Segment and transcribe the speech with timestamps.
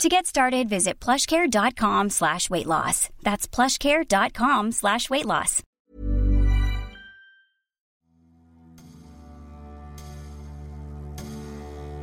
[0.00, 3.08] To get started, visit plushcare.com slash weight loss.
[3.22, 5.62] That's plushcare.com slash weight loss.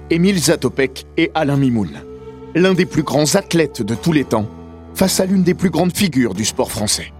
[0.09, 2.01] Émile Zatopek et Alain Mimoun,
[2.55, 4.47] l'un des plus grands athlètes de tous les temps,
[4.95, 7.11] face à l'une des plus grandes figures du sport français.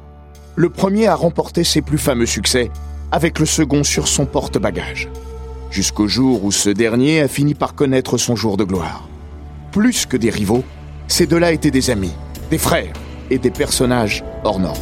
[0.56, 2.72] Le premier a remporté ses plus fameux succès,
[3.12, 5.10] avec le second sur son porte-bagages.
[5.72, 9.08] Jusqu'au jour où ce dernier a fini par connaître son jour de gloire.
[9.72, 10.64] Plus que des rivaux,
[11.08, 12.14] ces deux-là étaient des amis,
[12.50, 12.94] des frères
[13.30, 14.78] et des personnages hors normes.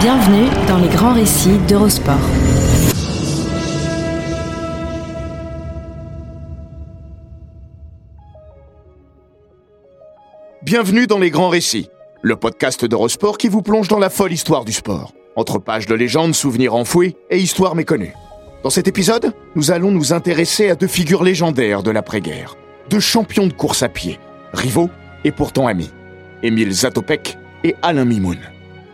[0.00, 2.16] Bienvenue dans les grands récits d'Eurosport.
[10.78, 11.88] Bienvenue dans les grands récits,
[12.20, 15.94] le podcast d'Eurosport qui vous plonge dans la folle histoire du sport, entre pages de
[15.94, 18.12] légendes, souvenirs enfouis et histoires méconnues.
[18.62, 22.56] Dans cet épisode, nous allons nous intéresser à deux figures légendaires de l'après-guerre,
[22.90, 24.20] deux champions de course à pied,
[24.52, 24.90] rivaux
[25.24, 25.90] et pourtant amis,
[26.42, 28.36] Émile Zatopek et Alain Mimoun.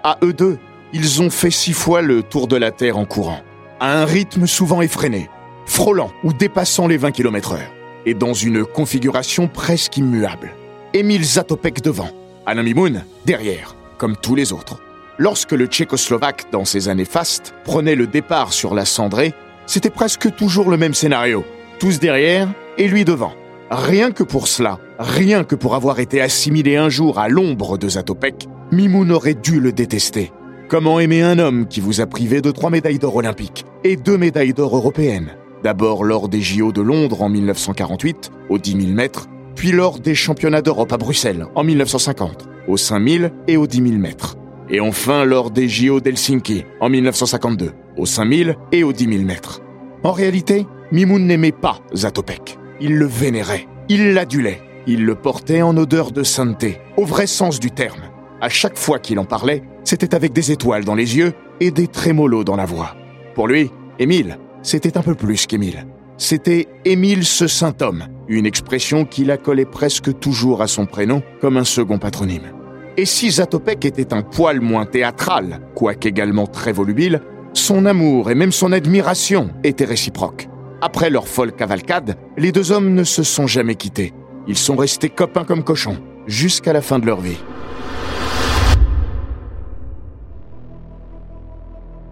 [0.05, 0.59] À eux deux,
[0.93, 3.41] ils ont fait six fois le tour de la Terre en courant,
[3.81, 5.29] à un rythme souvent effréné,
[5.67, 7.73] frôlant ou dépassant les 20 km heure,
[8.07, 10.53] et dans une configuration presque immuable.
[10.95, 12.11] Émile Zatopek devant,
[12.45, 14.83] Alain Mimoun derrière, comme tous les autres.
[15.17, 19.33] Lorsque le Tchécoslovaque, dans ses années fastes, prenait le départ sur la cendrée,
[19.65, 21.45] c'était presque toujours le même scénario.
[21.79, 23.33] Tous derrière et lui devant.
[23.71, 27.89] Rien que pour cela, rien que pour avoir été assimilé un jour à l'ombre de
[27.89, 30.31] Zatopek, Mimoun aurait dû le détester.
[30.69, 34.19] Comment aimer un homme qui vous a privé de trois médailles d'or olympiques et deux
[34.19, 35.37] médailles d'or européennes?
[35.63, 40.15] D'abord lors des JO de Londres en 1948, aux 10 000 mètres, puis lors des
[40.15, 44.37] championnats d'Europe à Bruxelles en 1950, aux 5000 et aux 10 000 mètres.
[44.71, 49.61] Et enfin lors des JO d'Helsinki en 1952, aux 5000 et aux 10 000 mètres.
[50.05, 52.59] En réalité, Mimoun n'aimait pas Zatopek.
[52.81, 57.61] Il le vénérait, il l'adulait, il le portait en odeur de sainteté, au vrai sens
[57.61, 58.03] du terme.
[58.41, 61.87] À chaque fois qu'il en parlait, c'était avec des étoiles dans les yeux et des
[61.87, 62.97] trémolos dans la voix.
[63.35, 65.87] Pour lui, Émile, c'était un peu plus qu'Émile.
[66.17, 71.57] C'était Émile ce saint homme, une expression qui l'accolait presque toujours à son prénom comme
[71.57, 72.53] un second patronyme.
[72.97, 77.21] Et si Zatopek était un poil moins théâtral, quoique également très volubile,
[77.55, 80.49] son amour et même son admiration étaient réciproques.
[80.81, 84.13] Après leur folle cavalcade, les deux hommes ne se sont jamais quittés.
[84.49, 87.39] Ils sont restés copains comme cochons, jusqu'à la fin de leur vie.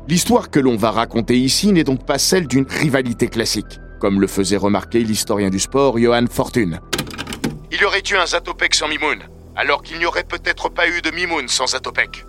[0.08, 4.26] L'histoire que l'on va raconter ici n'est donc pas celle d'une rivalité classique, comme le
[4.26, 6.80] faisait remarquer l'historien du sport Johan Fortune.
[7.70, 9.20] Il y aurait eu un Zatopek sans Mimoun,
[9.54, 12.26] alors qu'il n'y aurait peut-être pas eu de Mimoun sans Zatopek.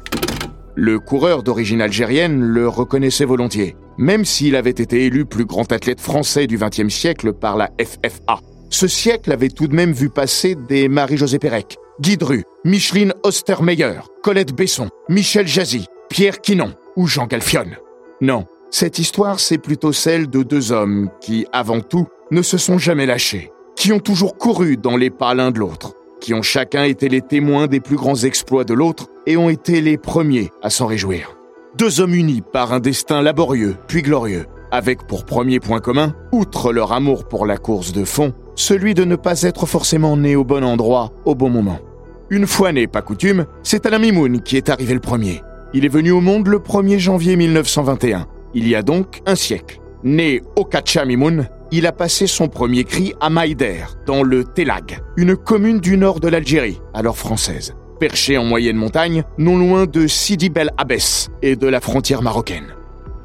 [0.75, 5.99] Le coureur d'origine algérienne le reconnaissait volontiers, même s'il avait été élu plus grand athlète
[5.99, 8.39] français du XXe siècle par la FFA.
[8.69, 13.99] Ce siècle avait tout de même vu passer des Marie-Josée Pérec, Guy Dru, Micheline Ostermeyer,
[14.23, 17.77] Colette Besson, Michel Jazzy, Pierre Quinon ou Jean Galfionne.
[18.21, 22.77] Non, cette histoire, c'est plutôt celle de deux hommes qui, avant tout, ne se sont
[22.77, 26.85] jamais lâchés, qui ont toujours couru dans les pas l'un de l'autre, qui ont chacun
[26.85, 30.69] été les témoins des plus grands exploits de l'autre et ont été les premiers à
[30.69, 31.35] s'en réjouir.
[31.77, 36.71] Deux hommes unis par un destin laborieux puis glorieux, avec pour premier point commun, outre
[36.71, 40.45] leur amour pour la course de fond, celui de ne pas être forcément né au
[40.45, 41.79] bon endroit au bon moment.
[42.29, 45.43] Une fois né, pas coutume, c'est Alain Mimoun qui est arrivé le premier.
[45.73, 49.79] Il est venu au monde le 1er janvier 1921, il y a donc un siècle.
[50.03, 50.67] Né au
[51.05, 55.97] Mimoun, il a passé son premier cri à Maïder, dans le Telag, une commune du
[55.97, 61.29] nord de l'Algérie, alors française, perchée en moyenne montagne, non loin de Sidi Bel Abbès
[61.41, 62.73] et de la frontière marocaine.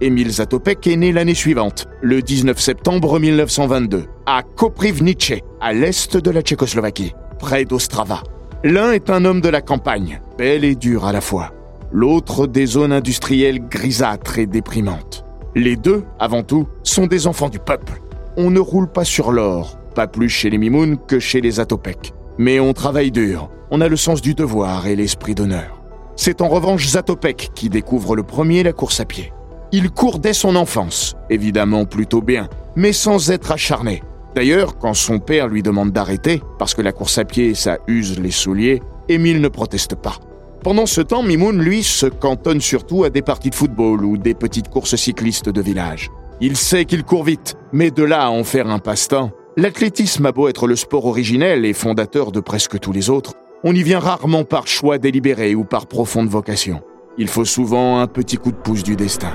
[0.01, 6.31] Émile Zatopek est né l'année suivante, le 19 septembre 1922, à Koprivnice, à l'est de
[6.31, 8.23] la Tchécoslovaquie, près d'Ostrava.
[8.63, 11.53] L'un est un homme de la campagne, bel et dur à la fois.
[11.99, 15.25] L'autre des zones industrielles grisâtres et déprimantes.
[15.55, 18.03] Les deux, avant tout, sont des enfants du peuple.
[18.37, 22.13] On ne roule pas sur l'or, pas plus chez les Mimoun que chez les Zatopek.
[22.37, 25.81] Mais on travaille dur, on a le sens du devoir et l'esprit d'honneur.
[26.17, 29.33] C'est en revanche Zatopek qui découvre le premier la course à pied.
[29.73, 34.03] Il court dès son enfance, évidemment plutôt bien, mais sans être acharné.
[34.35, 38.21] D'ailleurs, quand son père lui demande d'arrêter, parce que la course à pied, ça use
[38.21, 40.17] les souliers, Émile ne proteste pas.
[40.67, 44.35] Pendant ce temps, Mimoun, lui, se cantonne surtout à des parties de football ou des
[44.35, 46.11] petites courses cyclistes de village.
[46.41, 50.33] Il sait qu'il court vite, mais de là à en faire un passe-temps, l'athlétisme a
[50.33, 54.01] beau être le sport originel et fondateur de presque tous les autres, on y vient
[54.01, 56.83] rarement par choix délibéré ou par profonde vocation.
[57.17, 59.35] Il faut souvent un petit coup de pouce du destin.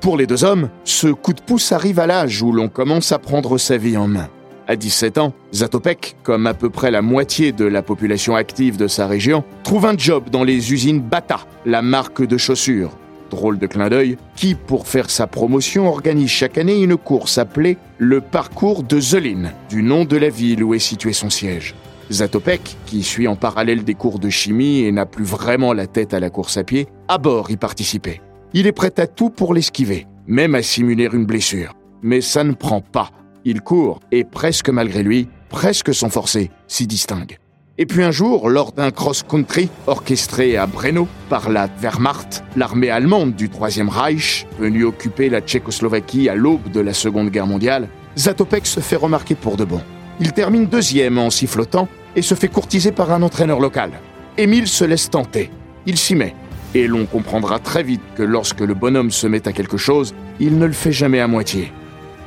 [0.00, 3.18] Pour les deux hommes, ce coup de pouce arrive à l'âge où l'on commence à
[3.18, 4.30] prendre sa vie en main.
[4.70, 8.86] À 17 ans, Zatopek, comme à peu près la moitié de la population active de
[8.86, 12.90] sa région, trouve un job dans les usines Bata, la marque de chaussures.
[13.30, 17.78] Drôle de clin d'œil, qui, pour faire sa promotion, organise chaque année une course appelée
[17.96, 21.74] le parcours de Zelin, du nom de la ville où est situé son siège.
[22.10, 26.12] Zatopek, qui suit en parallèle des cours de chimie et n'a plus vraiment la tête
[26.12, 28.20] à la course à pied, a bord y participer.
[28.52, 31.72] Il est prêt à tout pour l'esquiver, même à simuler une blessure.
[32.02, 33.10] Mais ça ne prend pas.
[33.50, 37.38] Il court, et presque malgré lui, presque sans forcer, s'y distingue.
[37.78, 43.34] Et puis un jour, lors d'un cross-country orchestré à Breno par la Wehrmacht, l'armée allemande
[43.36, 48.66] du Troisième Reich, venue occuper la Tchécoslovaquie à l'aube de la Seconde Guerre mondiale, Zatopek
[48.66, 49.80] se fait remarquer pour de bon.
[50.20, 53.92] Il termine deuxième en sifflotant et se fait courtiser par un entraîneur local.
[54.36, 55.50] Émile se laisse tenter.
[55.86, 56.34] Il s'y met.
[56.74, 60.58] Et l'on comprendra très vite que lorsque le bonhomme se met à quelque chose, il
[60.58, 61.72] ne le fait jamais à moitié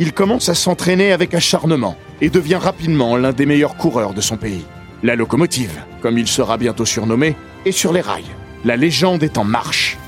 [0.01, 4.36] il commence à s'entraîner avec acharnement et devient rapidement l'un des meilleurs coureurs de son
[4.36, 4.65] pays.
[5.03, 8.25] La locomotive, comme il sera bientôt surnommé, est sur les rails.
[8.65, 10.00] La légende est en marche.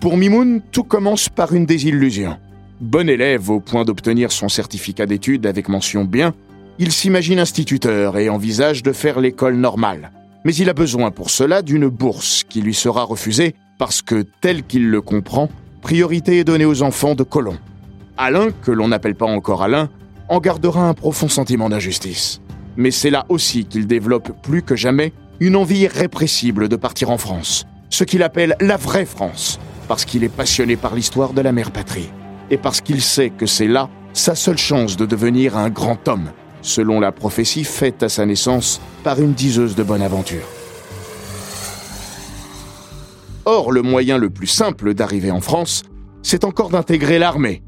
[0.00, 2.36] Pour Mimoun, tout commence par une désillusion.
[2.80, 6.34] Bon élève au point d'obtenir son certificat d'études avec mention bien,
[6.80, 10.10] il s'imagine instituteur et envisage de faire l'école normale.
[10.44, 14.64] Mais il a besoin pour cela d'une bourse qui lui sera refusée parce que, tel
[14.64, 15.48] qu'il le comprend,
[15.80, 17.58] priorité est donnée aux enfants de colons.
[18.16, 19.90] Alain, que l'on n'appelle pas encore Alain,
[20.28, 22.40] en gardera un profond sentiment d'injustice.
[22.76, 27.18] Mais c'est là aussi qu'il développe plus que jamais une envie irrépressible de partir en
[27.18, 29.58] France, ce qu'il appelle la vraie France,
[29.88, 32.10] parce qu'il est passionné par l'histoire de la mère patrie,
[32.50, 36.30] et parce qu'il sait que c'est là sa seule chance de devenir un grand homme,
[36.62, 40.46] selon la prophétie faite à sa naissance par une diseuse de bonne aventure.
[43.44, 45.82] Or, le moyen le plus simple d'arriver en France,
[46.22, 47.62] c'est encore d'intégrer l'armée,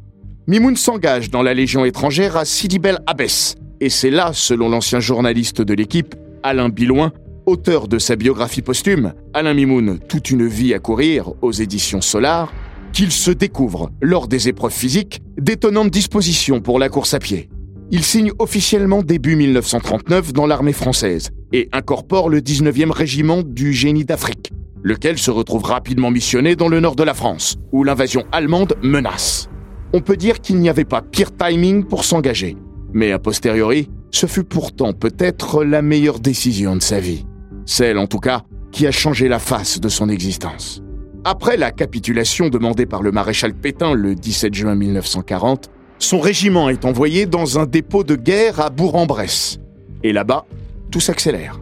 [0.49, 3.57] Mimoun s'engage dans la Légion étrangère à Sidi Bel Abbès.
[3.83, 7.13] Et c'est là, selon l'ancien journaliste de l'équipe, Alain Bilouin,
[7.45, 12.51] auteur de sa biographie posthume, Alain Mimoun, toute une vie à courir, aux éditions Solar,
[12.95, 17.51] qu'il se découvre, lors des épreuves physiques, d'étonnantes dispositions pour la course à pied.
[17.91, 24.07] Il signe officiellement début 1939 dans l'armée française et incorpore le 19e régiment du génie
[24.07, 28.77] d'Afrique, lequel se retrouve rapidement missionné dans le nord de la France, où l'invasion allemande
[28.83, 29.51] menace
[29.93, 32.57] on peut dire qu'il n'y avait pas pire timing pour s'engager.
[32.93, 37.27] Mais a posteriori, ce fut pourtant peut-être la meilleure décision de sa vie.
[37.67, 38.43] Celle, en tout cas,
[38.73, 40.83] qui a changé la face de son existence.
[41.25, 46.85] Après la capitulation demandée par le maréchal Pétain le 17 juin 1940, son régiment est
[46.85, 49.59] envoyé dans un dépôt de guerre à Bourg-en-Bresse.
[50.03, 50.47] Et là-bas,
[50.91, 51.61] tout s'accélère.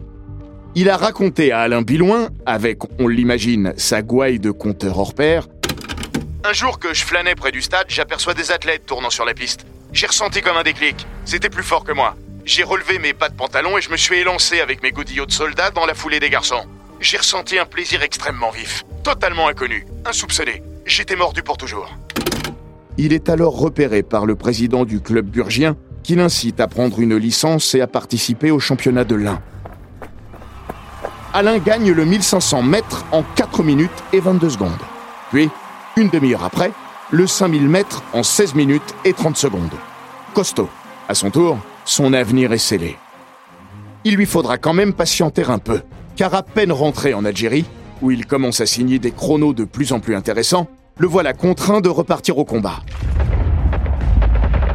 [0.75, 5.47] Il a raconté à Alain Bilouin, avec, on l'imagine, sa gouaille de compteur hors pair,
[6.47, 9.65] un jour que je flânais près du stade, j'aperçois des athlètes tournant sur la piste.
[9.91, 11.05] J'ai ressenti comme un déclic.
[11.25, 12.15] C'était plus fort que moi.
[12.45, 15.31] J'ai relevé mes pas de pantalon et je me suis élancé avec mes godillots de
[15.31, 16.65] soldats dans la foulée des garçons.
[17.01, 20.63] J'ai ressenti un plaisir extrêmement vif, totalement inconnu, insoupçonné.
[20.85, 21.93] J'étais mordu pour toujours.
[22.97, 27.17] Il est alors repéré par le président du club burgien qui l'incite à prendre une
[27.17, 29.41] licence et à participer au championnat de l'Ain.
[31.33, 34.71] Alain gagne le 1500 mètres en 4 minutes et 22 secondes.
[35.29, 35.49] Puis,
[35.97, 36.71] une demi-heure après,
[37.11, 39.73] le 5000 mètres en 16 minutes et 30 secondes.
[40.35, 40.69] Costaud.
[41.09, 42.97] À son tour, son avenir est scellé.
[44.03, 45.81] Il lui faudra quand même patienter un peu,
[46.15, 47.65] car à peine rentré en Algérie,
[48.01, 50.67] où il commence à signer des chronos de plus en plus intéressants,
[50.99, 52.81] le voilà contraint de repartir au combat.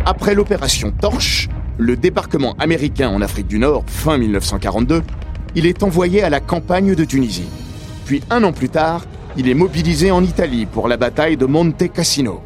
[0.04, 1.48] Après l'opération Torche,
[1.78, 5.02] le débarquement américain en Afrique du Nord, fin 1942,
[5.54, 7.48] il est envoyé à la campagne de Tunisie.
[8.06, 9.02] Puis un an plus tard,
[9.36, 12.42] il est mobilisé en Italie pour la bataille de Monte Cassino.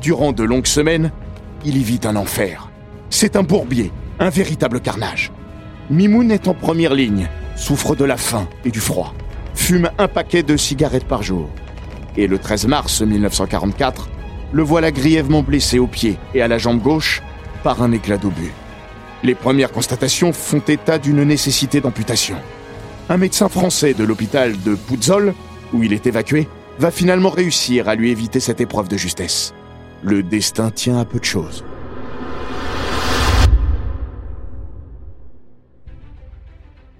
[0.00, 1.10] Durant de longues semaines,
[1.64, 2.70] il y vit un enfer.
[3.10, 5.32] C'est un bourbier, un véritable carnage.
[5.90, 9.14] Mimoun est en première ligne, souffre de la faim et du froid,
[9.54, 11.48] fume un paquet de cigarettes par jour.
[12.16, 14.08] Et le 13 mars 1944,
[14.52, 17.22] le voilà grièvement blessé au pied et à la jambe gauche
[17.62, 18.52] par un éclat d'obus.
[19.22, 22.36] Les premières constatations font état d'une nécessité d'amputation.
[23.08, 25.34] Un médecin français de l'hôpital de Puzzol,
[25.72, 26.48] où il est évacué,
[26.78, 29.52] va finalement réussir à lui éviter cette épreuve de justesse.
[30.02, 31.64] Le destin tient à peu de choses.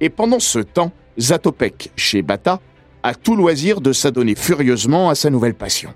[0.01, 2.61] Et pendant ce temps, Zatopek, chez Bata,
[3.03, 5.93] a tout loisir de s'adonner furieusement à sa nouvelle passion.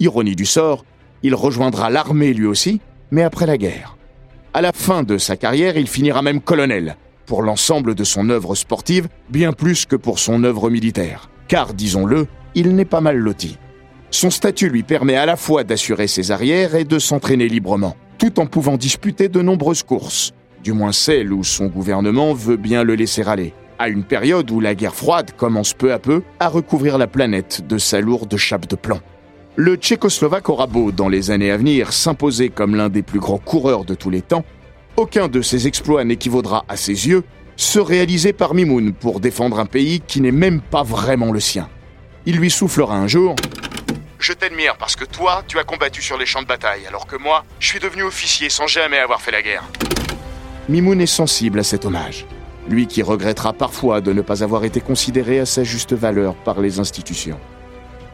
[0.00, 0.84] Ironie du sort,
[1.22, 3.96] il rejoindra l'armée lui aussi, mais après la guerre.
[4.54, 8.54] À la fin de sa carrière, il finira même colonel, pour l'ensemble de son œuvre
[8.54, 11.30] sportive, bien plus que pour son œuvre militaire.
[11.52, 13.58] Car, disons-le, il n'est pas mal loti.
[14.10, 18.40] Son statut lui permet à la fois d'assurer ses arrières et de s'entraîner librement, tout
[18.40, 20.32] en pouvant disputer de nombreuses courses,
[20.64, 24.60] du moins celles où son gouvernement veut bien le laisser aller, à une période où
[24.60, 28.66] la guerre froide commence peu à peu à recouvrir la planète de sa lourde chape
[28.66, 29.02] de plomb.
[29.56, 33.36] Le Tchécoslovaque aura beau, dans les années à venir, s'imposer comme l'un des plus grands
[33.36, 34.46] coureurs de tous les temps,
[34.96, 37.24] aucun de ses exploits n'équivaudra à ses yeux
[37.62, 41.68] se réaliser par Mimoun pour défendre un pays qui n'est même pas vraiment le sien.
[42.26, 43.36] Il lui soufflera un jour
[44.18, 47.16] Je t'admire parce que toi, tu as combattu sur les champs de bataille, alors que
[47.16, 49.62] moi, je suis devenu officier sans jamais avoir fait la guerre.
[50.68, 52.26] Mimoun est sensible à cet hommage,
[52.68, 56.60] lui qui regrettera parfois de ne pas avoir été considéré à sa juste valeur par
[56.60, 57.38] les institutions.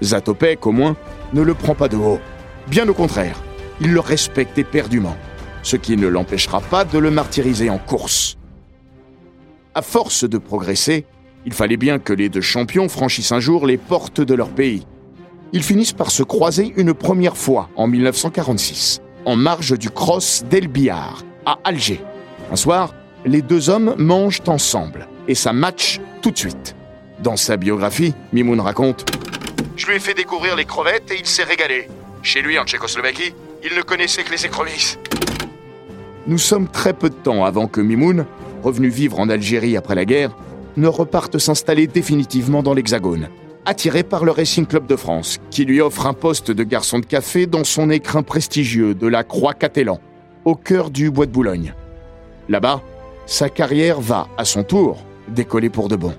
[0.02, 0.94] Zatopek, au moins,
[1.32, 2.20] ne le prend pas de haut.
[2.68, 3.40] Bien au contraire,
[3.80, 5.16] il le respecte éperdument,
[5.62, 8.37] ce qui ne l'empêchera pas de le martyriser en course.
[9.78, 11.06] À force de progresser,
[11.46, 14.84] il fallait bien que les deux champions franchissent un jour les portes de leur pays.
[15.52, 20.66] Ils finissent par se croiser une première fois en 1946, en marge du Cross d'El
[20.66, 22.00] Bihar, à Alger.
[22.50, 22.92] Un soir,
[23.24, 26.74] les deux hommes mangent ensemble et ça match tout de suite.
[27.22, 29.08] Dans sa biographie, Mimoun raconte
[29.76, 31.88] Je lui ai fait découvrir les crevettes et il s'est régalé.
[32.24, 33.32] Chez lui, en Tchécoslovaquie,
[33.62, 34.98] il ne connaissait que les écrevisses.
[36.28, 38.26] Nous sommes très peu de temps avant que Mimoun,
[38.62, 40.36] revenu vivre en Algérie après la guerre,
[40.76, 43.28] ne reparte s'installer définitivement dans l'Hexagone,
[43.64, 47.06] attiré par le Racing Club de France, qui lui offre un poste de garçon de
[47.06, 50.00] café dans son écrin prestigieux de la Croix-Catelan,
[50.44, 51.72] au cœur du bois de Boulogne.
[52.50, 52.82] Là-bas,
[53.24, 56.12] sa carrière va, à son tour, décoller pour de bon.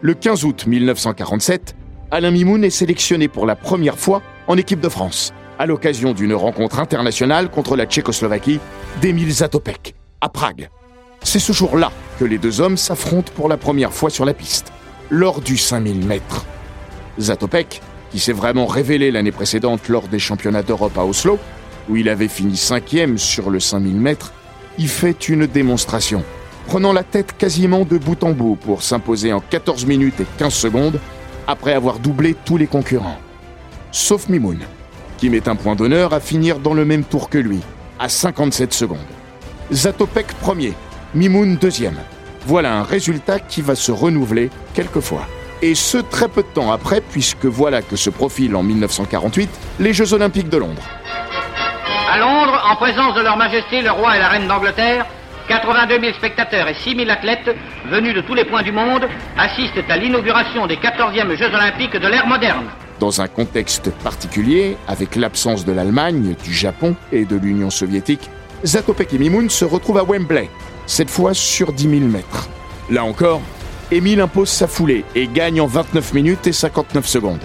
[0.00, 1.76] Le 15 août 1947,
[2.10, 6.34] Alain Mimoun est sélectionné pour la première fois en équipe de France, à l'occasion d'une
[6.34, 8.58] rencontre internationale contre la Tchécoslovaquie
[9.00, 10.68] d'Emile Zatopek, à Prague.
[11.22, 14.72] C'est ce jour-là que les deux hommes s'affrontent pour la première fois sur la piste,
[15.08, 16.44] lors du 5000 mètres.
[17.20, 21.38] Zatopek, qui s'est vraiment révélé l'année précédente lors des championnats d'Europe à Oslo,
[21.88, 24.32] où il avait fini cinquième sur le 5000 mètres,
[24.78, 26.24] y fait une démonstration,
[26.66, 30.52] prenant la tête quasiment de bout en bout pour s'imposer en 14 minutes et 15
[30.52, 30.98] secondes
[31.46, 33.18] après avoir doublé tous les concurrents.
[33.92, 34.58] Sauf Mimoun,
[35.22, 37.60] qui met un point d'honneur à finir dans le même tour que lui,
[38.00, 38.98] à 57 secondes.
[39.70, 40.72] Zatopek premier,
[41.14, 41.94] Mimoun deuxième.
[42.44, 45.28] Voilà un résultat qui va se renouveler quelquefois.
[45.62, 49.48] Et ce très peu de temps après, puisque voilà que se profilent en 1948
[49.78, 50.82] les Jeux Olympiques de Londres.
[52.12, 55.06] À Londres, en présence de leur Majesté le roi et la reine d'Angleterre,
[55.46, 57.56] 82 000 spectateurs et 6 000 athlètes
[57.88, 59.06] venus de tous les points du monde
[59.38, 62.66] assistent à l'inauguration des 14e Jeux Olympiques de l'ère moderne.
[63.02, 68.30] Dans un contexte particulier, avec l'absence de l'Allemagne, du Japon et de l'Union soviétique,
[68.64, 70.48] Zatopek et Mimoun se retrouvent à Wembley,
[70.86, 72.48] cette fois sur 10 000 mètres.
[72.90, 73.40] Là encore,
[73.90, 77.42] Émile impose sa foulée et gagne en 29 minutes et 59 secondes.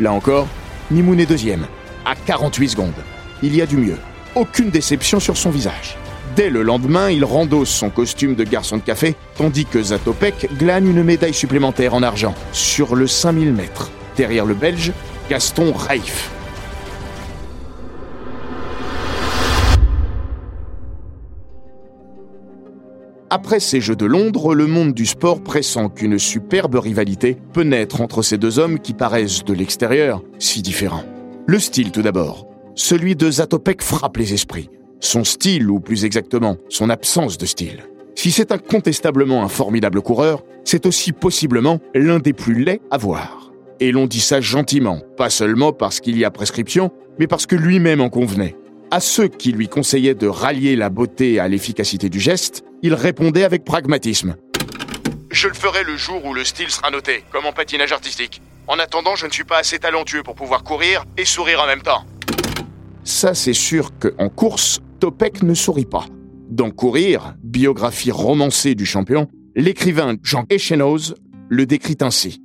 [0.00, 0.48] Là encore,
[0.90, 1.68] Mimoun est deuxième,
[2.04, 3.04] à 48 secondes.
[3.40, 3.98] Il y a du mieux.
[4.34, 5.96] Aucune déception sur son visage.
[6.34, 10.90] Dès le lendemain, il rendosse son costume de garçon de café, tandis que Zatopek glane
[10.90, 13.92] une médaille supplémentaire en argent sur le 5000 mètres.
[14.18, 14.92] Derrière le Belge,
[15.30, 16.32] Gaston Reif.
[23.30, 28.00] Après ces Jeux de Londres, le monde du sport pressent qu'une superbe rivalité peut naître
[28.00, 31.04] entre ces deux hommes qui paraissent de l'extérieur si différents.
[31.46, 32.48] Le style tout d'abord.
[32.74, 34.68] Celui de Zatopek frappe les esprits.
[34.98, 37.84] Son style, ou plus exactement, son absence de style.
[38.16, 43.37] Si c'est incontestablement un formidable coureur, c'est aussi possiblement l'un des plus laids à voir.
[43.80, 47.54] Et l'on dit ça gentiment, pas seulement parce qu'il y a prescription, mais parce que
[47.54, 48.56] lui-même en convenait.
[48.90, 53.44] À ceux qui lui conseillaient de rallier la beauté à l'efficacité du geste, il répondait
[53.44, 54.36] avec pragmatisme.
[55.30, 58.40] Je le ferai le jour où le style sera noté, comme en patinage artistique.
[58.66, 61.82] En attendant, je ne suis pas assez talentueux pour pouvoir courir et sourire en même
[61.82, 62.04] temps.
[63.04, 66.06] Ça, c'est sûr qu'en course, Topek ne sourit pas.
[66.50, 71.14] Dans Courir, biographie romancée du champion, l'écrivain Jean Echenoz
[71.48, 72.42] le décrit ainsi.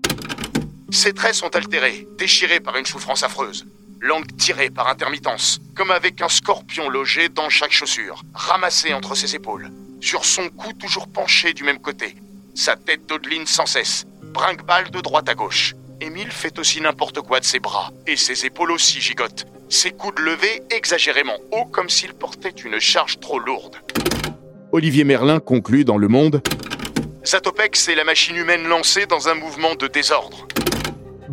[0.93, 3.65] Ses traits sont altérés, déchirés par une souffrance affreuse.
[3.99, 9.33] Langue tirée par intermittence, comme avec un scorpion logé dans chaque chaussure, ramassé entre ses
[9.33, 9.71] épaules.
[10.01, 12.15] sur son cou toujours penché du même côté.
[12.53, 15.73] Sa tête dodeline sans cesse, brinque-balle de droite à gauche.
[15.99, 19.47] Émile fait aussi n'importe quoi de ses bras, et ses épaules aussi gigotent.
[19.69, 23.77] Ses coudes levés exagérément haut comme s'il portait une charge trop lourde.
[24.71, 26.43] Olivier Merlin conclut dans Le Monde
[27.25, 30.45] Zatopek, c'est la machine humaine lancée dans un mouvement de désordre.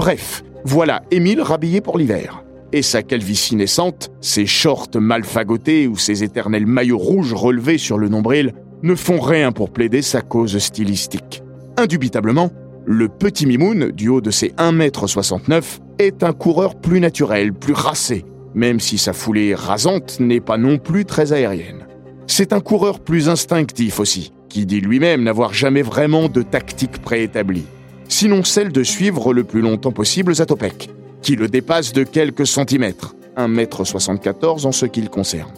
[0.01, 2.43] Bref, voilà Émile rhabillé pour l'hiver.
[2.73, 7.99] Et sa calvitie naissante, ses shorts mal fagotés ou ses éternels maillots rouges relevés sur
[7.99, 11.43] le nombril ne font rien pour plaider sa cause stylistique.
[11.77, 12.49] Indubitablement,
[12.87, 18.25] le petit Mimoun, du haut de ses 1m69, est un coureur plus naturel, plus racé,
[18.55, 21.87] même si sa foulée rasante n'est pas non plus très aérienne.
[22.27, 27.67] C'est un coureur plus instinctif aussi, qui dit lui-même n'avoir jamais vraiment de tactique préétablie,
[28.11, 30.91] sinon celle de suivre le plus longtemps possible Zatopek,
[31.23, 35.53] qui le dépasse de quelques centimètres, 1m74 en ce qui le concerne.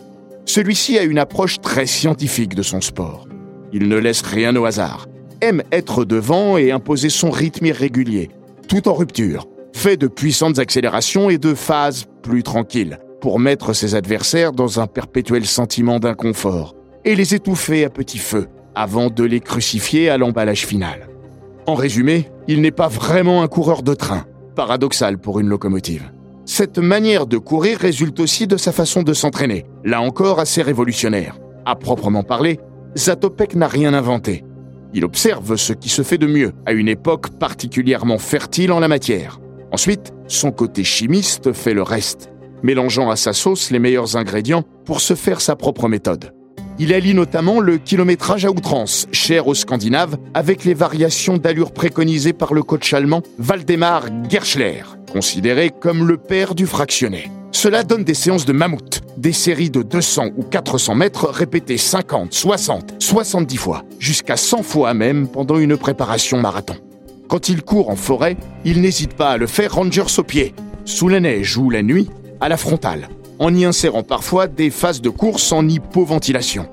[0.45, 3.27] Celui-ci a une approche très scientifique de son sport.
[3.73, 5.07] Il ne laisse rien au hasard,
[5.41, 8.31] aime être devant et imposer son rythme irrégulier,
[8.69, 13.95] tout en rupture, fait de puissantes accélérations et de phases plus tranquilles, pour mettre ses
[13.95, 19.41] adversaires dans un perpétuel sentiment d'inconfort, et les étouffer à petit feu, avant de les
[19.41, 21.09] crucifier à l'emballage final.
[21.67, 24.25] En résumé, il n'est pas vraiment un coureur de train,
[24.57, 26.11] paradoxal pour une locomotive.
[26.45, 31.39] Cette manière de courir résulte aussi de sa façon de s'entraîner, là encore assez révolutionnaire.
[31.65, 32.59] À proprement parler,
[32.97, 34.45] Zatopek n'a rien inventé.
[34.93, 38.89] Il observe ce qui se fait de mieux à une époque particulièrement fertile en la
[38.89, 39.39] matière.
[39.71, 42.33] Ensuite, son côté chimiste fait le reste,
[42.65, 46.33] mélangeant à sa sauce les meilleurs ingrédients pour se faire sa propre méthode.
[46.85, 52.33] Il allie notamment le kilométrage à outrance, cher aux Scandinaves, avec les variations d'allure préconisées
[52.33, 57.31] par le coach allemand Waldemar Gerschler, considéré comme le père du fractionné.
[57.53, 62.35] Cela donne des séances de mammouth, des séries de 200 ou 400 mètres répétées 50,
[62.35, 66.75] 60, 70 fois, jusqu'à 100 fois même pendant une préparation marathon.
[67.29, 70.53] Quand il court en forêt, il n'hésite pas à le faire rangers au pied,
[70.85, 75.01] sous la neige ou la nuit, à la frontale, en y insérant parfois des phases
[75.01, 76.69] de course en hypoventilation.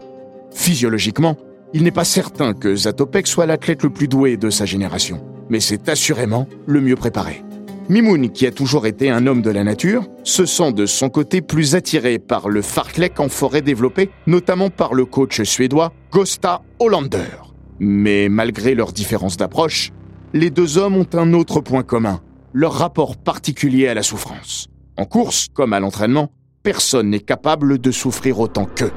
[0.52, 1.38] Physiologiquement,
[1.74, 5.60] il n'est pas certain que Zatopek soit l'athlète le plus doué de sa génération, mais
[5.60, 7.44] c'est assurément le mieux préparé.
[7.90, 11.42] Mimoun, qui a toujours été un homme de la nature, se sent de son côté
[11.42, 17.50] plus attiré par le fartlek en forêt développé, notamment par le coach suédois Gosta Hollander.
[17.80, 19.92] Mais malgré leurs différences d'approche,
[20.34, 22.22] les deux hommes ont un autre point commun,
[22.54, 24.68] leur rapport particulier à la souffrance.
[24.96, 26.30] En course, comme à l'entraînement,
[26.64, 28.92] personne n'est capable de souffrir autant qu'eux.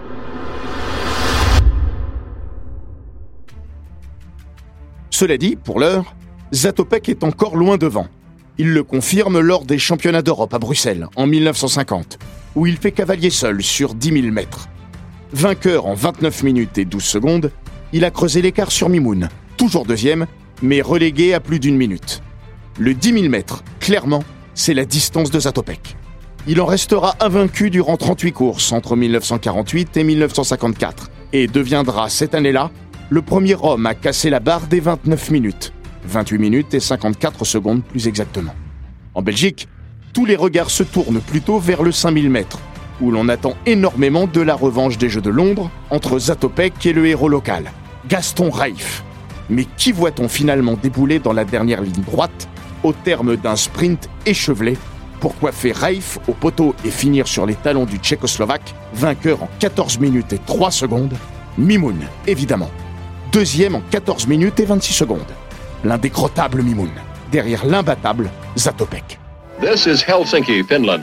[5.11, 6.17] Cela dit, pour l'heure,
[6.53, 8.09] Zatopek est encore loin devant.
[8.59, 12.19] Il le confirme lors des championnats d'Europe à Bruxelles en 1950,
[12.57, 14.69] où il fait cavalier seul sur 10 000 mètres.
[15.33, 17.51] Vainqueur en 29 minutes et 12 secondes,
[17.93, 20.27] il a creusé l'écart sur Mimoun, toujours deuxième,
[20.61, 22.23] mais relégué à plus d'une minute.
[22.79, 25.97] Le 10 000 mètres, clairement, c'est la distance de Zatopek.
[26.49, 32.73] Il en restera invaincu durant 38 courses entre 1948 et 1954 et deviendra cette année-là
[33.11, 35.73] le premier homme à casser la barre des 29 minutes,
[36.05, 38.55] 28 minutes et 54 secondes plus exactement.
[39.15, 39.69] En Belgique,
[40.13, 42.59] tous les regards se tournent plutôt vers le 5000 mètres,
[43.01, 47.07] où l'on attend énormément de la revanche des Jeux de Londres entre Zatopek et le
[47.07, 47.71] héros local,
[48.09, 49.05] Gaston Reif.
[49.49, 52.49] Mais qui voit-on finalement débouler dans la dernière ligne droite
[52.83, 54.77] au terme d'un sprint échevelé
[55.23, 60.01] pour coiffer Reif au poteau et finir sur les talons du Tchécoslovaque, vainqueur en 14
[60.01, 61.15] minutes et 3 secondes,
[61.57, 62.71] Mimoun, évidemment.
[63.31, 65.21] Deuxième en 14 minutes et 26 secondes.
[65.85, 66.91] L'indécrottable Mimoun,
[67.31, 69.21] derrière l'imbattable Zatopek.
[69.61, 71.03] This is Helsinki, Finland,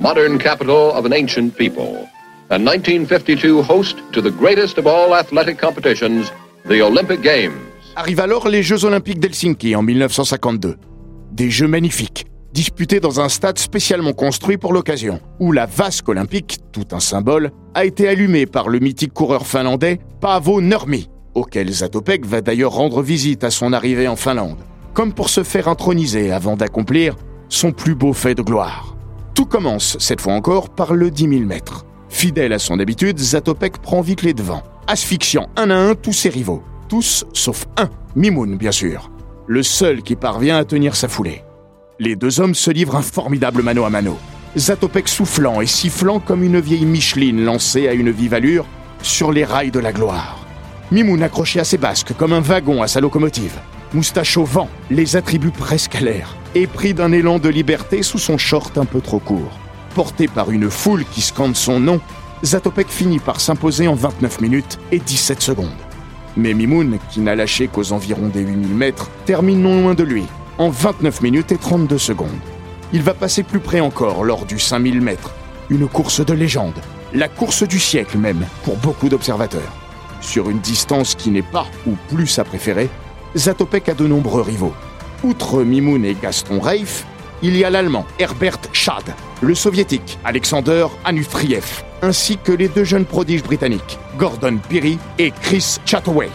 [0.00, 2.08] modern capital of an ancient people.
[2.50, 6.32] A 1952 host to the greatest of all athletic competitions,
[6.68, 7.54] the Olympic Games.
[7.94, 10.76] Arrivent alors les Jeux Olympiques d'Helsinki en 1952.
[11.30, 16.58] Des Jeux magnifiques, disputés dans un stade spécialement construit pour l'occasion, où la vasque olympique,
[16.72, 22.26] tout un symbole, a été allumée par le mythique coureur finlandais Paavo Nurmi, auquel Zatopek
[22.26, 24.58] va d'ailleurs rendre visite à son arrivée en Finlande,
[24.94, 27.16] comme pour se faire introniser avant d'accomplir
[27.48, 28.96] son plus beau fait de gloire.
[29.34, 31.84] Tout commence, cette fois encore, par le 10 000 mètres.
[32.08, 36.28] Fidèle à son habitude, Zatopek prend vite les devants, asphyxiant un à un tous ses
[36.28, 36.62] rivaux.
[36.88, 39.10] Tous sauf un, Mimoun bien sûr,
[39.46, 41.44] le seul qui parvient à tenir sa foulée.
[42.02, 44.16] Les deux hommes se livrent un formidable mano à mano.
[44.56, 48.64] Zatopek soufflant et sifflant comme une vieille Micheline lancée à une vive allure
[49.02, 50.46] sur les rails de la gloire.
[50.90, 53.58] Mimoun accroché à ses basques comme un wagon à sa locomotive.
[53.92, 58.16] Moustache au vent, les attributs presque à l'air, et pris d'un élan de liberté sous
[58.18, 59.58] son short un peu trop court.
[59.94, 62.00] Porté par une foule qui scande son nom,
[62.42, 65.68] Zatopek finit par s'imposer en 29 minutes et 17 secondes.
[66.34, 70.24] Mais Mimoun, qui n'a lâché qu'aux environs des 8000 mètres, termine non loin de lui,
[70.60, 72.28] en 29 minutes et 32 secondes.
[72.92, 75.30] Il va passer plus près encore lors du 5000 mètres,
[75.70, 76.78] une course de légende,
[77.14, 79.72] la course du siècle même pour beaucoup d'observateurs.
[80.20, 82.90] Sur une distance qui n'est pas ou plus sa préférée,
[83.34, 84.74] Zatopek a de nombreux rivaux.
[85.24, 87.06] Outre Mimoun et Gaston Reif,
[87.40, 93.06] il y a l'Allemand Herbert Schad, le Soviétique Alexander Anufriev, ainsi que les deux jeunes
[93.06, 96.28] prodiges britanniques, Gordon Peary et Chris Chataway.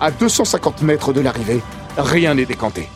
[0.00, 1.60] À 250 mètres de l'arrivée,
[1.98, 2.88] rien n'est décanté.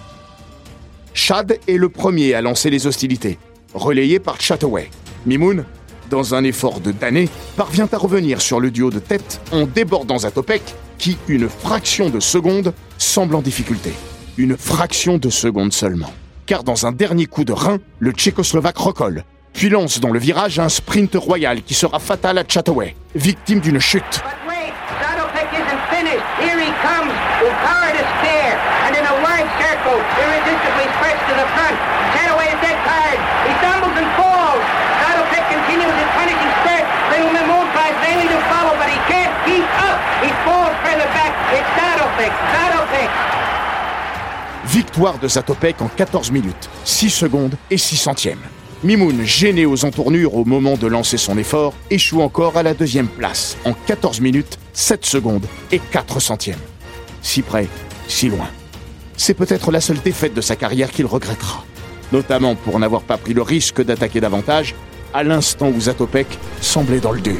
[1.14, 3.38] Chad est le premier à lancer les hostilités,
[3.74, 4.88] relayé par Chataway.
[5.26, 5.64] Mimoun,
[6.10, 10.18] dans un effort de damné, parvient à revenir sur le duo de tête en débordant
[10.18, 10.62] Zatopek,
[10.98, 13.92] qui, une fraction de seconde, semble en difficulté.
[14.38, 16.12] Une fraction de seconde seulement.
[16.46, 20.58] Car dans un dernier coup de rein, le Tchécoslovaque recolle, puis lance dans le virage
[20.58, 24.22] un sprint royal qui sera fatal à Chataway, victime d'une chute.
[44.66, 48.42] Victoire de Zatopek en 14 minutes, 6 secondes et 6 centièmes.
[48.84, 53.08] Mimoun, gêné aux entournures au moment de lancer son effort, échoue encore à la deuxième
[53.08, 56.58] place en 14 minutes, 7 secondes et 4 centièmes.
[57.22, 57.68] Si près,
[58.08, 58.48] si loin.
[59.24, 61.64] C'est peut-être la seule défaite de sa carrière qu'il regrettera.
[62.10, 64.74] Notamment pour n'avoir pas pris le risque d'attaquer davantage
[65.14, 66.26] à l'instant où Zatopek
[66.60, 67.38] semblait dans le dur.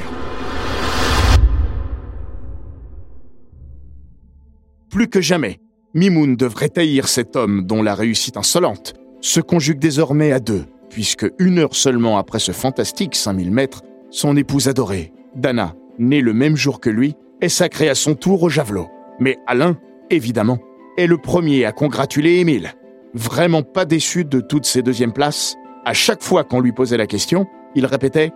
[4.91, 5.59] Plus que jamais,
[5.93, 11.27] Mimoun devrait haïr cet homme dont la réussite insolente se conjugue désormais à deux, puisque
[11.41, 16.55] une heure seulement après ce fantastique 5000 mètres, son épouse adorée, Dana, née le même
[16.55, 18.89] jour que lui, est sacrée à son tour au javelot.
[19.19, 19.77] Mais Alain,
[20.11, 20.61] évidemment,
[20.97, 22.75] est le premier à congratuler Émile.
[23.15, 27.07] Vraiment pas déçu de toutes ces deuxièmes places, à chaque fois qu'on lui posait la
[27.07, 28.31] question, il répétait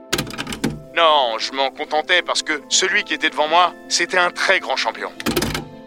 [0.97, 4.77] Non, je m'en contentais parce que celui qui était devant moi, c'était un très grand
[4.77, 5.09] champion.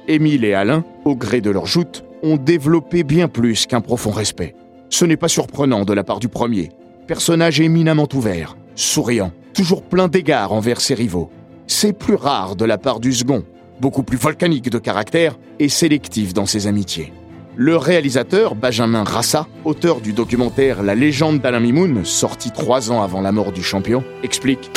[0.08, 4.56] Émile et Alain, au gré de leur joute, ont développé bien plus qu'un profond respect.
[4.90, 6.70] Ce n'est pas surprenant de la part du premier.
[7.08, 11.30] Personnage éminemment ouvert, souriant, toujours plein d'égards envers ses rivaux.
[11.68, 13.44] C'est plus rare de la part du second,
[13.80, 17.14] beaucoup plus volcanique de caractère et sélectif dans ses amitiés.
[17.56, 23.22] Le réalisateur Benjamin Rassa, auteur du documentaire La légende d'Alain Mimoun, sorti trois ans avant
[23.22, 24.72] la mort du champion, explique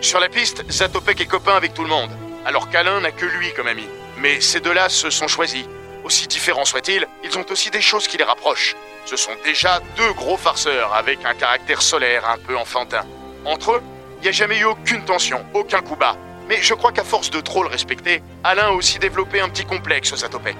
[0.00, 2.10] Sur la piste, Zatopek est copain avec tout le monde,
[2.44, 3.84] alors qu'Alain n'a que lui comme ami.
[4.20, 5.64] Mais ces deux-là se sont choisis.
[6.04, 8.76] Aussi différents soient-ils, ils ont aussi des choses qui les rapprochent.
[9.06, 13.04] Ce sont déjà deux gros farceurs avec un caractère solaire un peu enfantin.
[13.44, 13.82] Entre eux,
[14.18, 16.16] il n'y a jamais eu aucune tension, aucun coup bas.
[16.48, 19.64] Mais je crois qu'à force de trop le respecter, Alain a aussi développé un petit
[19.64, 20.56] complexe aux Zatopek.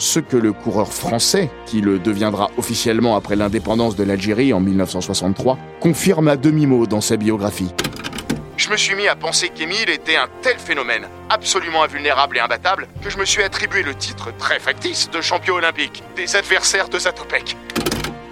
[0.00, 5.58] ce que le coureur français, qui le deviendra officiellement après l'indépendance de l'Algérie en 1963,
[5.80, 7.72] confirme à demi-mot dans sa biographie.
[8.56, 12.86] Je me suis mis à penser qu'Émile était un tel phénomène, absolument invulnérable et imbattable,
[13.02, 16.98] que je me suis attribué le titre très factice de champion olympique des adversaires de
[16.98, 17.56] Zatopek.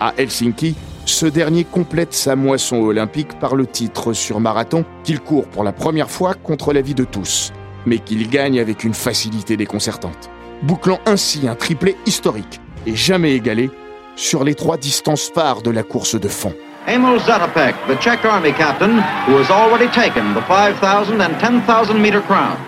[0.00, 5.46] À Helsinki, ce dernier complète sa moisson olympique par le titre sur marathon qu'il court
[5.46, 7.52] pour la première fois contre l'avis de tous,
[7.86, 10.28] mais qu'il gagne avec une facilité déconcertante,
[10.62, 13.70] bouclant ainsi un triplé historique et jamais égalé
[14.16, 16.52] sur les trois distances phares de la course de fond.
[16.88, 22.20] Emil Zatopek, the Czech Army captain, who has already taken the 5,000 and 10,000 meter
[22.22, 22.58] crowns.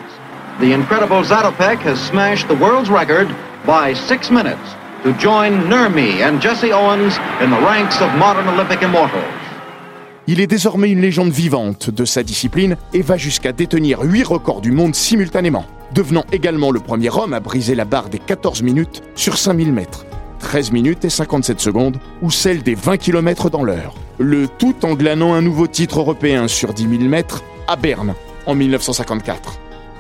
[0.61, 3.29] The incredible Zatopek has smashed the world's record
[3.65, 8.83] by six minutes to join Nurmi and Jesse Owens in the ranks of modern Olympic
[8.83, 9.23] immortals.
[10.31, 14.61] Il est désormais une légende vivante de sa discipline et va jusqu'à détenir 8 records
[14.61, 19.03] du monde simultanément, devenant également le premier homme à briser la barre des 14 minutes
[19.15, 20.05] sur 5000 mètres.
[20.41, 23.95] 13 minutes et 57 secondes, ou celle des 20 km dans l'heure.
[24.19, 28.55] Le tout en glanant un nouveau titre européen sur 10 000 mètres à Berne en
[28.55, 29.59] 1954.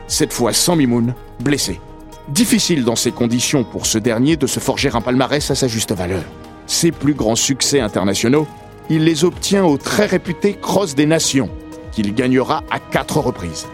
[0.08, 1.80] Cette fois sans Mimoun, blessé.
[2.28, 5.92] Difficile dans ces conditions pour ce dernier de se forger un palmarès à sa juste
[5.92, 6.22] valeur.
[6.66, 8.46] Ses plus grands succès internationaux,
[8.90, 11.48] il les obtient au très réputé Cross des Nations,
[11.90, 13.66] qu'il gagnera à quatre reprises,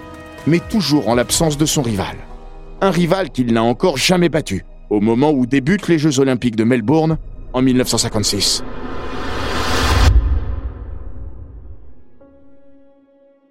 [0.47, 2.17] mais toujours en l'absence de son rival.
[2.81, 6.65] Un rival qu'il n'a encore jamais battu, au moment où débutent les Jeux olympiques de
[6.65, 7.19] Melbourne
[7.55, 8.63] en 1956.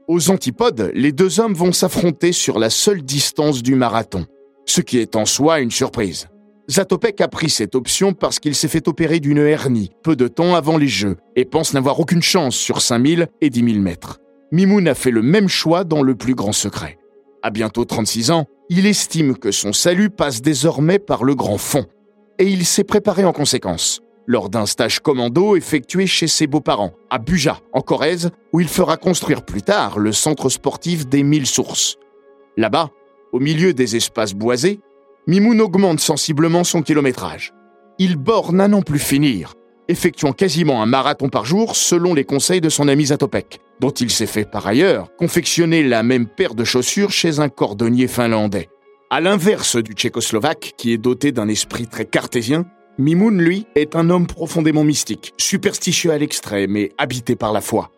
[0.08, 4.26] Aux antipodes, les deux hommes vont s'affronter sur la seule distance du marathon,
[4.66, 6.28] ce qui est en soi une surprise.
[6.70, 10.56] Zatopek a pris cette option parce qu'il s'est fait opérer d'une hernie peu de temps
[10.56, 14.20] avant les Jeux et pense n'avoir aucune chance sur 5000 et 10 000 mètres.
[14.52, 17.00] Mimoun a fait le même choix dans le plus grand secret.
[17.42, 21.86] À bientôt 36 ans, il estime que son salut passe désormais par le grand fond.
[22.40, 27.18] Et il s'est préparé en conséquence, lors d'un stage commando effectué chez ses beaux-parents, à
[27.18, 31.98] Buja, en Corrèze, où il fera construire plus tard le centre sportif des Mille Sources.
[32.56, 32.92] Là-bas,
[33.34, 34.80] au milieu des espaces boisés,
[35.28, 37.54] Mimoun augmente sensiblement son kilométrage.
[38.00, 39.56] Il borne à n'en plus finir,
[39.88, 44.10] effectuant quasiment un marathon par jour selon les conseils de son ami Zatopek, dont il
[44.10, 48.70] s'est fait par ailleurs confectionner la même paire de chaussures chez un cordonnier finlandais.
[49.10, 52.66] À l'inverse du tchécoslovaque, qui est doté d'un esprit très cartésien,
[53.00, 57.90] Mimoun, lui, est un homme profondément mystique, superstitieux à l'extrême et habité par la foi.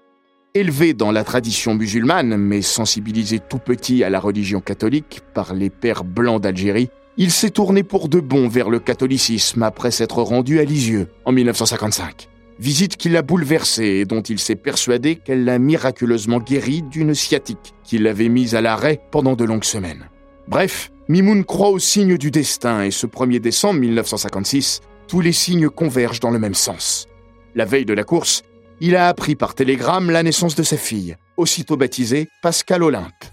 [0.57, 5.69] Élevé dans la tradition musulmane, mais sensibilisé tout petit à la religion catholique par les
[5.69, 6.87] pères blancs d'Algérie,
[7.17, 11.33] il s'est tourné pour de bon vers le catholicisme après s'être rendu à Lisieux en
[11.33, 12.29] 1955.
[12.57, 17.73] Visite qui l'a bouleversé et dont il s'est persuadé qu'elle l'a miraculeusement guéri d'une sciatique
[17.83, 20.09] qui l'avait mise à l'arrêt pendant de longues semaines.
[20.47, 25.67] Bref, Mimoun croit aux signes du destin et ce 1er décembre 1956, tous les signes
[25.67, 27.09] convergent dans le même sens.
[27.55, 28.43] La veille de la course,
[28.81, 33.25] il a appris par télégramme la naissance de sa fille, aussitôt baptisée Pascal Olympe.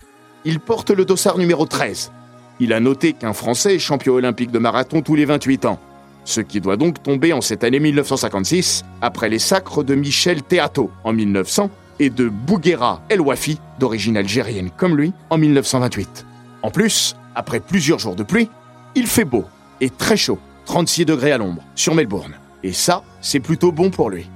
[0.44, 2.12] Il porte le dossard numéro 13.
[2.60, 5.80] Il a noté qu'un Français est champion olympique de marathon tous les 28 ans,
[6.24, 10.90] ce qui doit donc tomber en cette année 1956, après les sacres de Michel Théato
[11.04, 16.26] en 1900 et de Bouguera El Wafi, d'origine algérienne comme lui, en 1928.
[16.62, 18.48] En plus, après plusieurs jours de pluie,
[18.94, 19.44] il fait beau
[19.80, 22.34] et très chaud, 36 degrés à l'ombre, sur Melbourne.
[22.62, 24.28] Et ça, c'est plutôt bon pour lui.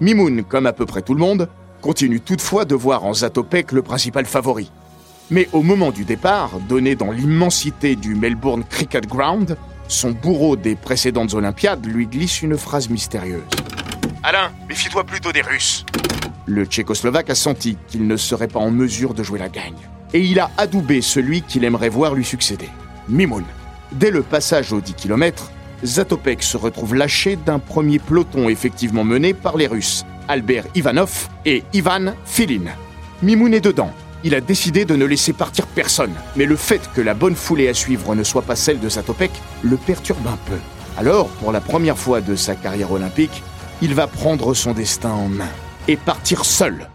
[0.00, 1.48] Mimoun, comme à peu près tout le monde,
[1.80, 4.70] continue toutefois de voir en Zatopek le principal favori.
[5.30, 9.56] Mais au moment du départ, donné dans l'immensité du Melbourne Cricket Ground,
[9.88, 13.42] son bourreau des précédentes Olympiades lui glisse une phrase mystérieuse.
[14.22, 15.84] Alain, méfie-toi plutôt des Russes.
[16.46, 19.74] Le Tchécoslovaque a senti qu'il ne serait pas en mesure de jouer la gagne
[20.12, 22.68] et il a adoubé celui qu'il aimerait voir lui succéder,
[23.08, 23.44] Mimoun.
[23.92, 25.50] Dès le passage aux 10 km,
[25.86, 31.62] Zatopek se retrouve lâché d'un premier peloton effectivement mené par les Russes, Albert Ivanov et
[31.72, 32.72] Ivan Filin.
[33.22, 33.92] Mimoun est dedans.
[34.24, 37.68] Il a décidé de ne laisser partir personne, mais le fait que la bonne foulée
[37.68, 39.30] à suivre ne soit pas celle de Zatopek
[39.62, 40.58] le perturbe un peu.
[40.98, 43.42] Alors, pour la première fois de sa carrière olympique,
[43.80, 45.48] il va prendre son destin en main
[45.86, 46.88] et partir seul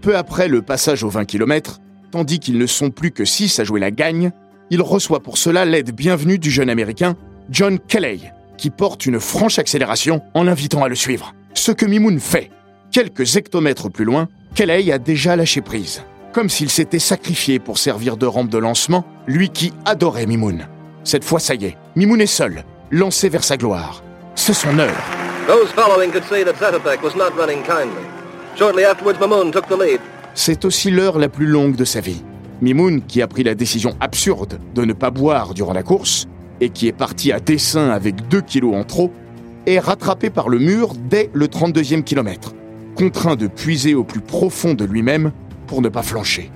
[0.00, 3.64] peu après le passage aux 20 km, tandis qu'ils ne sont plus que 6 à
[3.64, 4.32] jouer la gagne,
[4.70, 7.16] il reçoit pour cela l'aide bienvenue du jeune Américain
[7.50, 8.24] John Kelly,
[8.56, 11.34] qui porte une franche accélération en l'invitant à le suivre.
[11.54, 12.50] Ce que Mimoun fait.
[12.90, 16.02] Quelques hectomètres plus loin, Kelly a déjà lâché prise,
[16.32, 20.66] comme s'il s'était sacrifié pour servir de rampe de lancement, lui qui adorait Mimoun.
[21.04, 24.02] Cette fois, ça y est, Mimoun est seul, lancé vers sa gloire.
[24.34, 25.02] C'est son heure.
[25.46, 26.54] Those following could see that
[27.02, 28.08] was not running kindly.
[30.34, 32.22] C'est aussi l'heure la plus longue de sa vie.
[32.60, 36.26] Mimoun, qui a pris la décision absurde de ne pas boire durant la course,
[36.60, 39.12] et qui est parti à dessein avec 2 kilos en trop,
[39.66, 42.54] est rattrapé par le mur dès le 32e kilomètre,
[42.96, 45.32] contraint de puiser au plus profond de lui-même
[45.66, 46.50] pour ne pas flancher.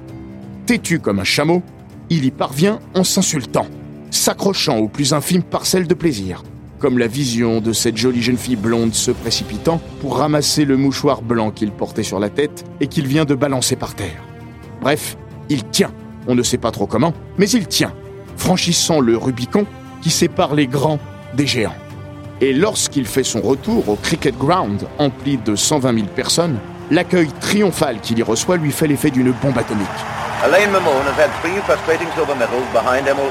[0.67, 1.63] Têtu comme un chameau,
[2.11, 3.67] il y parvient en s'insultant,
[4.11, 6.43] s'accrochant aux plus infimes parcelles de plaisir,
[6.79, 11.23] comme la vision de cette jolie jeune fille blonde se précipitant pour ramasser le mouchoir
[11.23, 14.23] blanc qu'il portait sur la tête et qu'il vient de balancer par terre.
[14.81, 15.17] Bref,
[15.49, 15.93] il tient,
[16.27, 17.93] on ne sait pas trop comment, mais il tient,
[18.37, 19.67] franchissant le Rubicon
[20.03, 20.99] qui sépare les grands
[21.35, 21.75] des géants.
[22.41, 26.59] Et lorsqu'il fait son retour au Cricket Ground, empli de 120 000 personnes,
[26.91, 29.87] l'accueil triomphal qu'il y reçoit lui fait l'effet d'une bombe atomique.
[30.45, 33.31] Elaine Mamone has had three frustrating silver medals behind Emil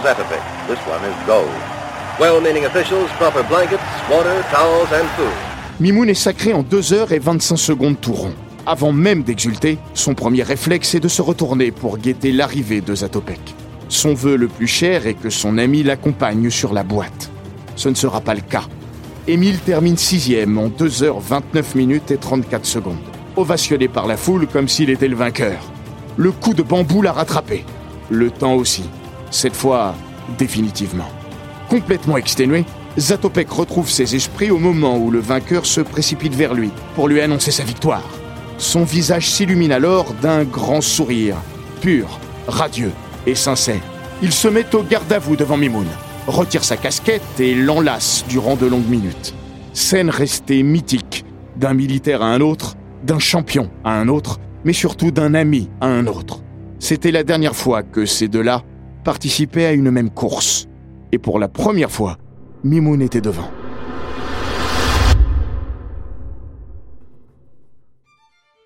[0.67, 1.49] This one is gold.
[5.79, 8.33] Mimoun est sacré en 2 heures et 25 secondes tout rond.
[8.65, 13.39] Avant même d'exulter, son premier réflexe est de se retourner pour guetter l'arrivée de Zatopek.
[13.89, 17.31] Son vœu le plus cher est que son ami l'accompagne sur la boîte.
[17.75, 18.65] Ce ne sera pas le cas.
[19.27, 22.97] Émile termine sixième en 2 h 29 minutes et 34 secondes,
[23.35, 25.59] ovationné par la foule comme s'il était le vainqueur.
[26.15, 27.65] Le coup de bambou l'a rattrapé.
[28.11, 28.83] Le temps aussi.
[29.31, 29.95] Cette fois,
[30.37, 31.09] définitivement.
[31.67, 32.65] Complètement exténué,
[32.97, 37.21] Zatopek retrouve ses esprits au moment où le vainqueur se précipite vers lui pour lui
[37.21, 38.03] annoncer sa victoire.
[38.61, 41.35] Son visage s'illumine alors d'un grand sourire,
[41.81, 42.91] pur, radieux
[43.25, 43.81] et sincère.
[44.21, 45.87] Il se met au garde à vous devant Mimoun,
[46.27, 49.33] retire sa casquette et l'enlace durant de longues minutes.
[49.73, 55.09] Scène restée mythique, d'un militaire à un autre, d'un champion à un autre, mais surtout
[55.09, 56.43] d'un ami à un autre.
[56.77, 58.61] C'était la dernière fois que ces deux-là
[59.03, 60.67] participaient à une même course
[61.11, 62.17] et pour la première fois,
[62.63, 63.49] Mimoun était devant.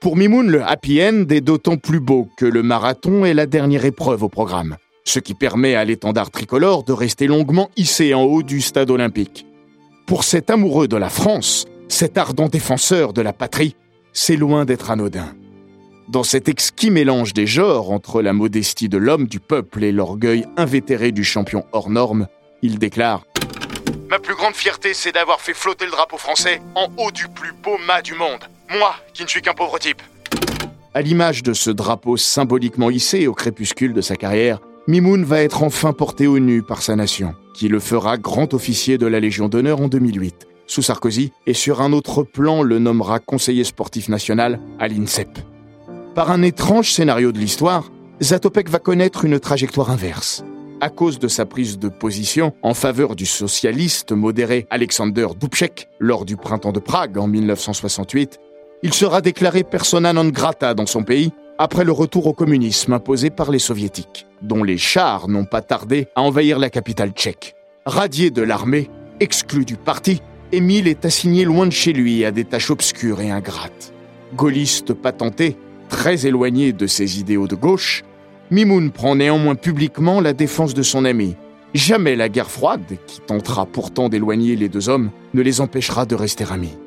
[0.05, 3.85] Pour Mimoun, le happy end est d'autant plus beau que le marathon est la dernière
[3.85, 8.43] épreuve au programme, ce qui permet à l'étendard tricolore de rester longuement hissé en haut
[8.43, 9.47] du stade olympique.
[10.05, 13.75] Pour cet amoureux de la France, cet ardent défenseur de la patrie,
[14.13, 15.33] c'est loin d'être anodin.
[16.07, 20.45] Dans cet exquis mélange des genres entre la modestie de l'homme du peuple et l'orgueil
[20.55, 22.27] invétéré du champion hors norme,
[22.61, 23.25] il déclare
[24.09, 27.53] Ma plus grande fierté, c'est d'avoir fait flotter le drapeau français en haut du plus
[27.63, 28.43] beau mât du monde.
[28.69, 30.01] Moi, qui ne suis qu'un pauvre type.
[30.93, 35.63] À l'image de ce drapeau symboliquement hissé au crépuscule de sa carrière, Mimoun va être
[35.63, 39.49] enfin porté au nu par sa nation, qui le fera grand officier de la Légion
[39.49, 44.59] d'honneur en 2008, sous Sarkozy, et sur un autre plan le nommera conseiller sportif national
[44.79, 45.39] à l'INSEP.
[46.13, 47.89] Par un étrange scénario de l'histoire,
[48.21, 50.43] Zatopek va connaître une trajectoire inverse.
[50.85, 56.25] À cause de sa prise de position en faveur du socialiste modéré Alexander Dubček lors
[56.25, 58.39] du printemps de Prague en 1968,
[58.83, 63.31] il sera déclaré persona non grata dans son pays après le retour au communisme imposé
[63.31, 67.55] par les soviétiques, dont les chars n'ont pas tardé à envahir la capitale tchèque.
[67.87, 70.21] Radié de l'armée, exclu du parti,
[70.51, 73.91] Émile est assigné loin de chez lui à des tâches obscures et ingrates.
[74.35, 75.57] Gaulliste patenté,
[75.89, 78.03] Très éloigné de ses idéaux de gauche,
[78.51, 81.35] Mimoun prend néanmoins publiquement la défense de son ami.
[81.73, 86.15] Jamais la guerre froide, qui tentera pourtant d'éloigner les deux hommes, ne les empêchera de
[86.15, 86.77] rester amis.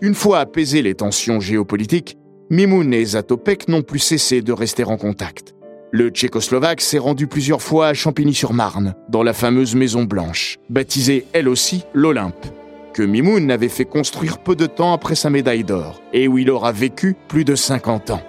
[0.00, 2.18] Une fois apaisées les tensions géopolitiques,
[2.50, 5.54] Mimoun et Zatopek n'ont plus cessé de rester en contact.
[5.92, 11.48] Le Tchécoslovaque s'est rendu plusieurs fois à Champigny-sur-Marne, dans la fameuse Maison Blanche, baptisée elle
[11.48, 12.46] aussi l'Olympe,
[12.92, 16.50] que Mimoun avait fait construire peu de temps après sa médaille d'or, et où il
[16.50, 18.22] aura vécu plus de 50 ans.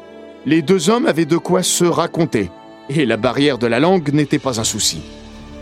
[0.45, 2.51] Les deux hommes avaient de quoi se raconter,
[2.89, 5.01] et la barrière de la langue n'était pas un souci.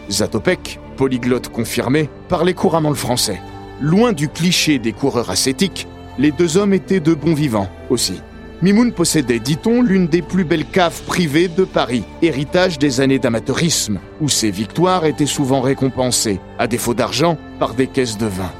[0.10, 3.40] Zatopek, polyglotte confirmé, parlait couramment le français.
[3.80, 8.22] Loin du cliché des coureurs ascétiques, les deux hommes étaient de bons vivants aussi.
[8.64, 14.00] Mimoun possédait, dit-on, l'une des plus belles caves privées de Paris, héritage des années d'amateurisme,
[14.20, 18.52] où ses victoires étaient souvent récompensées, à défaut d'argent, par des caisses de vin.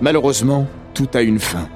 [0.00, 1.68] Malheureusement, tout a une fin.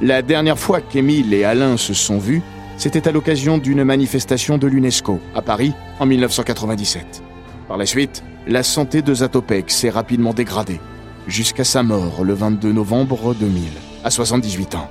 [0.00, 2.42] La dernière fois qu'Émile et Alain se sont vus,
[2.80, 7.22] c'était à l'occasion d'une manifestation de l'UNESCO à Paris en 1997.
[7.68, 10.80] Par la suite, la santé de Zatopek s'est rapidement dégradée,
[11.26, 13.64] jusqu'à sa mort le 22 novembre 2000,
[14.02, 14.88] à 78 ans.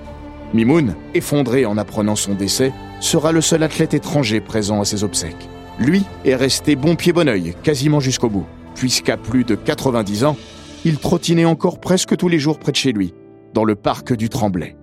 [0.53, 5.49] Mimoun, effondré en apprenant son décès, sera le seul athlète étranger présent à ses obsèques.
[5.79, 10.37] Lui est resté bon pied bon oeil, quasiment jusqu'au bout, puisqu'à plus de 90 ans,
[10.85, 13.15] il trottinait encore presque tous les jours près de chez lui,
[13.55, 14.75] dans le parc du Tremblay.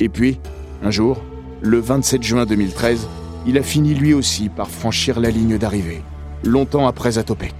[0.00, 0.40] Et puis,
[0.84, 1.22] un jour,
[1.62, 3.08] le 27 juin 2013,
[3.46, 6.02] il a fini lui aussi par franchir la ligne d'arrivée,
[6.44, 7.54] longtemps après Zatopek.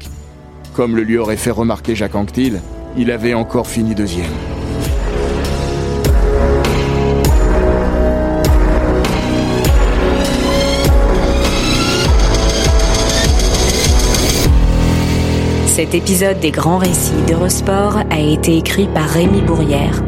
[0.75, 2.61] Comme le lui aurait fait remarquer Jacques Anquetil,
[2.99, 4.27] il avait encore fini deuxième.
[15.67, 20.03] Cet épisode des grands récits d'Eurosport a été écrit par Rémi Bourrière.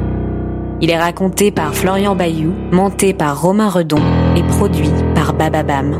[0.80, 4.00] Il est raconté par Florian Bayou, monté par Romain Redon
[4.36, 5.98] et produit par Bababam.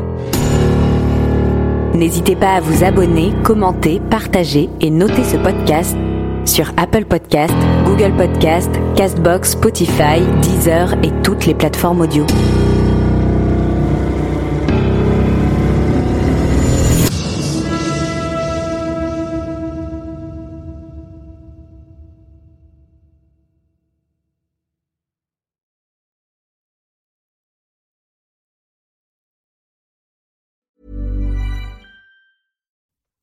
[1.95, 5.97] N'hésitez pas à vous abonner, commenter, partager et noter ce podcast
[6.45, 12.25] sur Apple Podcast, Google Podcast, Castbox, Spotify, Deezer et toutes les plateformes audio.